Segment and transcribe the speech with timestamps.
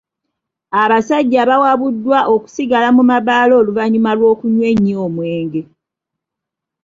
[0.83, 5.61] Abasajja bawabuddwa okusigala mu mabbaala oluvannyuma lw'okunywa ennyo omwenge.